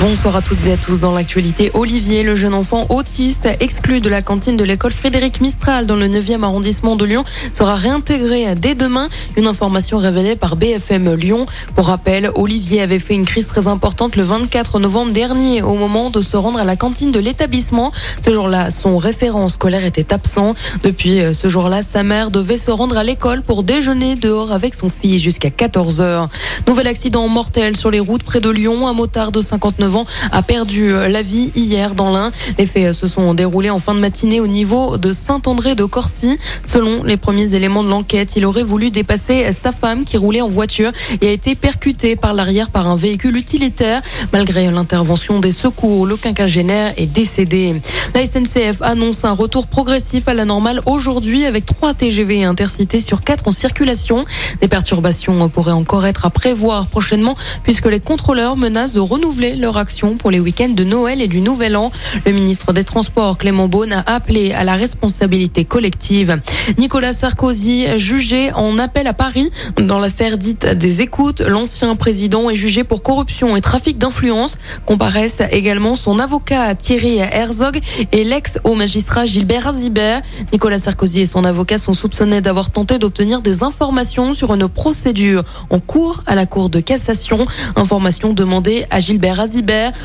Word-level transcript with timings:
Bonsoir 0.00 0.34
à 0.34 0.42
toutes 0.42 0.66
et 0.66 0.72
à 0.72 0.76
tous. 0.76 0.98
Dans 0.98 1.12
l'actualité, 1.12 1.70
Olivier, 1.72 2.24
le 2.24 2.34
jeune 2.34 2.52
enfant 2.52 2.84
autiste 2.88 3.48
exclu 3.60 4.00
de 4.00 4.08
la 4.08 4.22
cantine 4.22 4.56
de 4.56 4.64
l'école 4.64 4.90
Frédéric 4.90 5.40
Mistral 5.40 5.86
dans 5.86 5.94
le 5.94 6.08
9e 6.08 6.42
arrondissement 6.42 6.96
de 6.96 7.04
Lyon, 7.04 7.24
sera 7.52 7.76
réintégré 7.76 8.56
dès 8.56 8.74
demain. 8.74 9.08
Une 9.36 9.46
information 9.46 9.98
révélée 9.98 10.34
par 10.34 10.56
BFM 10.56 11.14
Lyon. 11.14 11.46
Pour 11.76 11.86
rappel, 11.86 12.32
Olivier 12.34 12.82
avait 12.82 12.98
fait 12.98 13.14
une 13.14 13.24
crise 13.24 13.46
très 13.46 13.68
importante 13.68 14.16
le 14.16 14.24
24 14.24 14.80
novembre 14.80 15.12
dernier 15.12 15.62
au 15.62 15.74
moment 15.74 16.10
de 16.10 16.22
se 16.22 16.36
rendre 16.36 16.58
à 16.58 16.64
la 16.64 16.74
cantine 16.74 17.12
de 17.12 17.20
l'établissement. 17.20 17.92
Ce 18.26 18.34
jour-là, 18.34 18.72
son 18.72 18.98
référent 18.98 19.48
scolaire 19.48 19.84
était 19.84 20.12
absent. 20.12 20.54
Depuis 20.82 21.20
euh, 21.20 21.32
ce 21.32 21.48
jour-là, 21.48 21.82
sa 21.82 22.02
mère 22.02 22.32
devait 22.32 22.58
se 22.58 22.72
rendre 22.72 22.98
à 22.98 23.04
l'école 23.04 23.42
pour 23.42 23.62
déjeuner 23.62 24.16
dehors 24.16 24.50
avec 24.50 24.74
son 24.74 24.88
fils 24.88 25.22
jusqu'à 25.22 25.50
14 25.50 26.00
heures. 26.00 26.28
Nouvel 26.66 26.88
accident 26.88 27.28
mortel 27.28 27.76
sur 27.76 27.92
les 27.92 28.00
routes 28.00 28.24
près 28.24 28.40
de 28.40 28.50
Lyon. 28.50 28.88
Un 28.88 28.92
motard 28.92 29.30
de 29.30 29.40
59 29.40 29.83
a 30.32 30.42
perdu 30.42 30.92
euh, 30.92 31.08
la 31.08 31.22
vie 31.22 31.52
hier 31.54 31.94
dans 31.94 32.12
l'Ain. 32.12 32.30
Les 32.58 32.66
faits 32.66 32.86
euh, 32.86 32.92
se 32.92 33.06
sont 33.06 33.34
déroulés 33.34 33.70
en 33.70 33.78
fin 33.78 33.94
de 33.94 34.00
matinée 34.00 34.40
au 34.40 34.46
niveau 34.46 34.96
de 34.96 35.12
Saint-André 35.12 35.74
de 35.74 35.84
Corcy. 35.84 36.38
Selon 36.64 37.02
les 37.02 37.16
premiers 37.16 37.54
éléments 37.54 37.84
de 37.84 37.88
l'enquête, 37.88 38.36
il 38.36 38.44
aurait 38.44 38.62
voulu 38.62 38.90
dépasser 38.90 39.52
sa 39.52 39.72
femme 39.72 40.04
qui 40.04 40.16
roulait 40.16 40.40
en 40.40 40.48
voiture 40.48 40.92
et 41.20 41.28
a 41.28 41.32
été 41.32 41.54
percuté 41.54 42.16
par 42.16 42.34
l'arrière 42.34 42.70
par 42.70 42.88
un 42.88 42.96
véhicule 42.96 43.36
utilitaire. 43.36 44.02
Malgré 44.32 44.70
l'intervention 44.70 45.40
des 45.40 45.52
secours, 45.52 46.06
le 46.06 46.16
quinquagénaire 46.16 46.94
est 46.96 47.06
décédé. 47.06 47.80
La 48.14 48.26
SNCF 48.26 48.80
annonce 48.80 49.24
un 49.24 49.32
retour 49.32 49.66
progressif 49.66 50.28
à 50.28 50.34
la 50.34 50.44
normale 50.44 50.80
aujourd'hui 50.86 51.44
avec 51.44 51.66
3 51.66 51.94
TGV 51.94 52.44
intercités 52.44 53.00
sur 53.00 53.22
4 53.22 53.48
en 53.48 53.50
circulation. 53.50 54.24
Des 54.60 54.68
perturbations 54.68 55.48
pourraient 55.48 55.72
encore 55.72 56.06
être 56.06 56.26
à 56.26 56.30
prévoir 56.30 56.86
prochainement 56.86 57.34
puisque 57.62 57.86
les 57.86 58.00
contrôleurs 58.00 58.56
menacent 58.56 58.92
de 58.92 59.00
renouveler 59.00 59.56
leur 59.56 59.73
action 59.76 60.16
pour 60.16 60.30
les 60.30 60.40
week-ends 60.40 60.68
de 60.68 60.84
Noël 60.84 61.20
et 61.20 61.28
du 61.28 61.40
Nouvel 61.40 61.76
An. 61.76 61.90
Le 62.26 62.32
ministre 62.32 62.72
des 62.72 62.84
Transports, 62.84 63.38
Clément 63.38 63.68
Beaune, 63.68 63.92
a 63.92 64.14
appelé 64.14 64.52
à 64.52 64.64
la 64.64 64.74
responsabilité 64.74 65.64
collective. 65.64 66.40
Nicolas 66.78 67.12
Sarkozy, 67.12 67.98
jugé 67.98 68.52
en 68.52 68.78
appel 68.78 69.06
à 69.06 69.12
Paris 69.12 69.50
dans 69.78 69.98
l'affaire 69.98 70.38
dite 70.38 70.66
des 70.66 71.02
écoutes, 71.02 71.40
l'ancien 71.40 71.96
président 71.96 72.48
est 72.50 72.54
jugé 72.54 72.84
pour 72.84 73.02
corruption 73.02 73.56
et 73.56 73.60
trafic 73.60 73.98
d'influence. 73.98 74.58
Comparaissent 74.86 75.42
également 75.50 75.96
son 75.96 76.18
avocat 76.18 76.74
Thierry 76.74 77.18
Herzog 77.18 77.80
et 78.12 78.24
l'ex-haut 78.24 78.74
magistrat 78.74 79.26
Gilbert 79.26 79.68
Azibert. 79.68 80.22
Nicolas 80.52 80.78
Sarkozy 80.78 81.20
et 81.22 81.26
son 81.26 81.44
avocat 81.44 81.78
sont 81.78 81.94
soupçonnés 81.94 82.40
d'avoir 82.40 82.70
tenté 82.70 82.98
d'obtenir 82.98 83.42
des 83.42 83.62
informations 83.62 84.34
sur 84.34 84.54
une 84.54 84.68
procédure 84.68 85.42
en 85.70 85.80
cours 85.80 86.22
à 86.26 86.34
la 86.34 86.46
Cour 86.46 86.70
de 86.70 86.80
cassation. 86.80 87.46
Informations 87.76 88.32
demandées 88.32 88.84
à 88.90 89.00
Gilbert 89.00 89.40
Azibert 89.40 89.63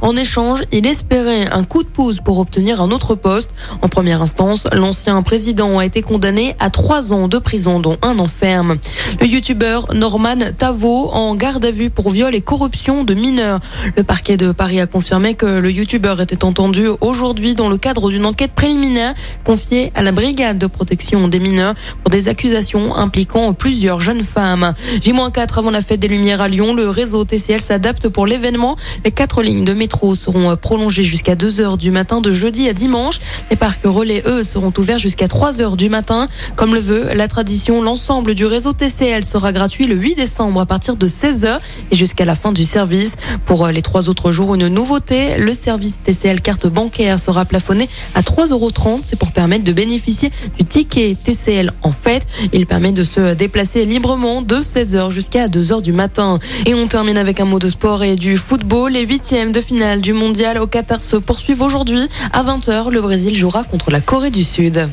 en 0.00 0.16
échange, 0.16 0.62
il 0.72 0.86
espérait 0.86 1.50
un 1.50 1.64
coup 1.64 1.82
de 1.82 1.88
pouce 1.88 2.18
pour 2.18 2.38
obtenir 2.38 2.80
un 2.80 2.90
autre 2.90 3.14
poste. 3.14 3.50
En 3.82 3.88
première 3.88 4.22
instance, 4.22 4.66
l'ancien 4.72 5.20
président 5.22 5.78
a 5.78 5.86
été 5.86 6.02
condamné 6.02 6.54
à 6.58 6.70
trois 6.70 7.12
ans 7.12 7.28
de 7.28 7.38
prison, 7.38 7.80
dont 7.80 7.96
un 8.02 8.18
enferme. 8.18 8.76
Le 9.20 9.26
youtubeur 9.26 9.92
Norman 9.94 10.52
Tavo 10.56 11.10
en 11.12 11.34
garde 11.34 11.64
à 11.64 11.70
vue 11.70 11.90
pour 11.90 12.10
viol 12.10 12.34
et 12.34 12.40
corruption 12.40 13.04
de 13.04 13.14
mineurs. 13.14 13.60
Le 13.96 14.04
parquet 14.04 14.36
de 14.36 14.52
Paris 14.52 14.80
a 14.80 14.86
confirmé 14.86 15.34
que 15.34 15.46
le 15.46 15.70
youtubeur 15.70 16.20
était 16.20 16.44
entendu 16.44 16.86
aujourd'hui 17.00 17.54
dans 17.54 17.68
le 17.68 17.76
cadre 17.76 18.10
d'une 18.10 18.26
enquête 18.26 18.52
préliminaire 18.52 19.14
confiée 19.44 19.92
à 19.94 20.02
la 20.02 20.12
brigade 20.12 20.58
de 20.58 20.66
protection 20.66 21.28
des 21.28 21.40
mineurs 21.40 21.74
pour 22.02 22.10
des 22.10 22.28
accusations 22.28 22.94
impliquant 22.94 23.52
plusieurs 23.52 24.00
jeunes 24.00 24.22
femmes. 24.22 24.72
J-4 25.02 25.58
avant 25.58 25.70
la 25.70 25.80
fête 25.80 26.00
des 26.00 26.08
Lumières 26.08 26.40
à 26.40 26.48
Lyon, 26.48 26.74
le 26.74 26.88
réseau 26.88 27.24
TCL 27.24 27.60
s'adapte 27.60 28.08
pour 28.08 28.26
l'événement. 28.26 28.76
Les 29.04 29.10
quatre 29.10 29.39
lignes 29.42 29.64
de 29.64 29.72
métro 29.72 30.14
seront 30.14 30.50
euh, 30.50 30.56
prolongées 30.56 31.02
jusqu'à 31.02 31.34
2 31.34 31.60
heures 31.60 31.76
du 31.76 31.90
matin 31.90 32.20
de 32.20 32.32
jeudi 32.32 32.68
à 32.68 32.72
dimanche. 32.72 33.20
Les 33.50 33.56
parcs 33.56 33.80
relais, 33.84 34.22
eux, 34.26 34.44
seront 34.44 34.72
ouverts 34.78 34.98
jusqu'à 34.98 35.28
3 35.28 35.60
heures 35.60 35.76
du 35.76 35.88
matin. 35.88 36.26
Comme 36.56 36.74
le 36.74 36.80
veut 36.80 37.10
la 37.14 37.28
tradition, 37.28 37.82
l'ensemble 37.82 38.34
du 38.34 38.46
réseau 38.46 38.72
TCL 38.72 39.24
sera 39.24 39.52
gratuit 39.52 39.86
le 39.86 39.94
8 39.94 40.14
décembre 40.14 40.60
à 40.60 40.66
partir 40.66 40.96
de 40.96 41.08
16 41.08 41.44
heures 41.44 41.60
et 41.90 41.96
jusqu'à 41.96 42.24
la 42.24 42.34
fin 42.34 42.52
du 42.52 42.64
service. 42.64 43.16
Pour 43.46 43.64
euh, 43.64 43.72
les 43.72 43.82
trois 43.82 44.08
autres 44.08 44.32
jours, 44.32 44.54
une 44.54 44.68
nouveauté, 44.68 45.36
le 45.36 45.54
service 45.54 46.00
TCL 46.04 46.40
carte 46.40 46.66
bancaire 46.66 47.18
sera 47.18 47.44
plafonné 47.44 47.88
à 48.14 48.22
3,30 48.22 48.52
euros. 48.52 48.70
C'est 49.02 49.18
pour 49.18 49.32
permettre 49.32 49.64
de 49.64 49.72
bénéficier 49.72 50.30
du 50.58 50.64
ticket 50.64 51.16
TCL 51.22 51.72
en 51.82 51.92
fait. 51.92 52.26
Il 52.52 52.66
permet 52.66 52.92
de 52.92 53.04
se 53.04 53.34
déplacer 53.34 53.84
librement 53.84 54.42
de 54.42 54.62
16 54.62 54.96
heures 54.96 55.10
jusqu'à 55.10 55.48
2 55.48 55.72
heures 55.72 55.82
du 55.82 55.92
matin. 55.92 56.38
Et 56.66 56.74
on 56.74 56.86
termine 56.86 57.18
avec 57.18 57.40
un 57.40 57.44
mot 57.44 57.58
de 57.58 57.68
sport 57.68 58.02
et 58.02 58.16
du 58.16 58.36
football. 58.36 58.92
Les 58.92 59.02
8 59.02 59.19
de 59.20 59.60
finale 59.60 60.00
du 60.00 60.14
mondial 60.14 60.58
au 60.58 60.66
Qatar 60.66 61.02
se 61.02 61.16
poursuivent 61.16 61.60
aujourd'hui. 61.60 62.08
À 62.32 62.42
20h, 62.42 62.90
le 62.90 63.00
Brésil 63.02 63.36
jouera 63.36 63.64
contre 63.64 63.90
la 63.90 64.00
Corée 64.00 64.30
du 64.30 64.42
Sud. 64.42 64.88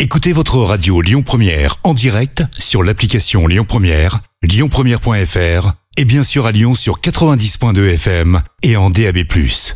Écoutez 0.00 0.32
votre 0.32 0.58
radio 0.58 1.02
Lyon 1.02 1.22
Première 1.22 1.76
en 1.84 1.92
direct 1.92 2.44
sur 2.58 2.82
l'application 2.82 3.46
Lyon 3.46 3.64
Première, 3.68 4.20
lyonpremière.fr 4.42 5.72
et 5.98 6.04
bien 6.04 6.24
sûr 6.24 6.46
à 6.46 6.52
Lyon 6.52 6.74
sur 6.74 7.00
90.2 7.00 7.94
FM 7.94 8.40
et 8.62 8.76
en 8.76 8.88
DAB+. 8.88 9.18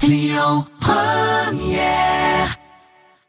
Lyon 0.03 0.64
Première 0.81 2.16